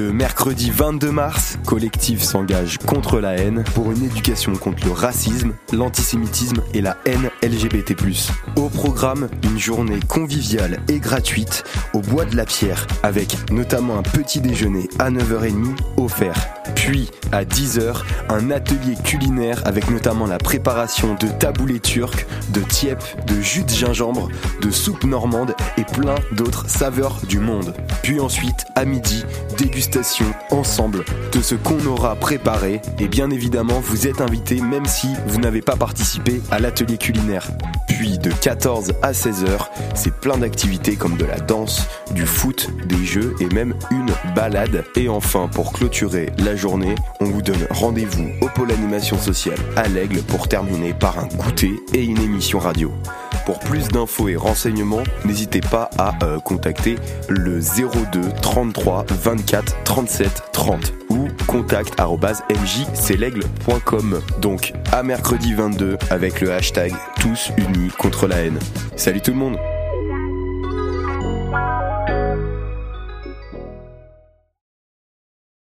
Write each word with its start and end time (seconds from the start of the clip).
Mercredi 0.00 0.70
22 0.70 1.12
mars, 1.12 1.56
Collectif 1.64 2.20
s'engage 2.20 2.78
contre 2.78 3.20
la 3.20 3.36
haine 3.36 3.62
pour 3.74 3.92
une 3.92 4.02
éducation 4.02 4.52
contre 4.56 4.86
le 4.86 4.92
racisme, 4.92 5.54
l'antisémitisme 5.72 6.62
et 6.72 6.80
la 6.80 6.96
haine 7.04 7.30
LGBT+. 7.42 7.94
Au 8.56 8.68
programme, 8.68 9.28
une 9.44 9.58
journée 9.58 10.00
conviviale 10.08 10.80
et 10.88 10.98
gratuite 10.98 11.62
au 11.92 12.00
Bois 12.00 12.24
de 12.24 12.36
la 12.36 12.44
Pierre 12.44 12.86
avec 13.04 13.50
notamment 13.52 13.96
un 13.96 14.02
petit 14.02 14.40
déjeuner 14.40 14.88
à 14.98 15.10
9h30 15.10 15.76
offert. 15.96 16.48
Puis, 16.74 17.08
à 17.30 17.44
10h, 17.44 18.02
un 18.30 18.50
atelier 18.50 18.96
culinaire 19.04 19.62
avec 19.64 19.90
notamment 19.90 20.26
la 20.26 20.38
préparation 20.38 21.14
de 21.14 21.28
taboulés 21.28 21.80
turcs, 21.80 22.26
de 22.50 22.60
tiep, 22.60 22.98
de 23.26 23.40
jus 23.40 23.62
de 23.62 23.70
gingembre, 23.70 24.28
de 24.60 24.70
soupe 24.70 25.04
normande 25.04 25.54
et 25.78 25.84
plein 25.84 26.16
d'autres 26.32 26.68
saveurs 26.68 27.20
du 27.28 27.38
monde. 27.38 27.74
Puis 28.04 28.20
ensuite, 28.20 28.66
à 28.74 28.84
midi, 28.84 29.24
dégustation 29.56 30.26
ensemble 30.50 31.06
de 31.32 31.40
ce 31.40 31.54
qu'on 31.54 31.82
aura 31.86 32.14
préparé 32.16 32.82
et 32.98 33.08
bien 33.08 33.30
évidemment, 33.30 33.80
vous 33.80 34.06
êtes 34.06 34.20
invité 34.20 34.60
même 34.60 34.84
si 34.84 35.08
vous 35.26 35.40
n'avez 35.40 35.62
pas 35.62 35.74
participé 35.74 36.42
à 36.50 36.58
l'atelier 36.58 36.98
culinaire. 36.98 37.48
Puis 37.88 38.18
de 38.18 38.30
14 38.30 38.92
à 39.00 39.12
16h, 39.12 39.68
c'est 39.94 40.12
plein 40.12 40.36
d'activités 40.36 40.96
comme 40.96 41.16
de 41.16 41.24
la 41.24 41.40
danse, 41.40 41.86
du 42.10 42.26
foot, 42.26 42.68
des 42.84 43.06
jeux 43.06 43.34
et 43.40 43.46
même 43.46 43.74
une 43.90 44.12
balade. 44.34 44.84
Et 44.96 45.08
enfin, 45.08 45.48
pour 45.48 45.72
clôturer 45.72 46.30
la 46.36 46.56
journée, 46.56 46.96
on 47.20 47.24
vous 47.24 47.40
donne 47.40 47.66
rendez-vous 47.70 48.28
au 48.42 48.48
pôle 48.48 48.70
animation 48.70 49.16
sociale 49.16 49.58
à 49.76 49.88
l'Aigle 49.88 50.20
pour 50.24 50.46
terminer 50.46 50.92
par 50.92 51.18
un 51.18 51.26
goûter 51.28 51.72
et 51.94 52.04
une 52.04 52.20
émission 52.20 52.58
radio. 52.58 52.92
Pour 53.44 53.58
plus 53.58 53.88
d'infos 53.88 54.28
et 54.28 54.36
renseignements, 54.36 55.02
n'hésitez 55.24 55.60
pas 55.60 55.90
à 55.98 56.14
euh, 56.22 56.38
contacter 56.40 56.96
le 57.28 57.60
02 57.60 58.20
33 58.40 59.04
24 59.10 59.84
37 59.84 60.44
30 60.52 60.92
ou 61.10 61.28
contact 61.46 62.00
mjclaigle.com. 62.00 64.22
Donc 64.40 64.72
à 64.92 65.02
mercredi 65.02 65.52
22 65.52 65.98
avec 66.10 66.40
le 66.40 66.52
hashtag 66.52 66.92
tous 67.20 67.50
unis 67.58 67.90
contre 67.98 68.26
la 68.26 68.36
haine. 68.36 68.58
Salut 68.96 69.20
tout 69.20 69.32
le 69.32 69.38
monde 69.38 69.58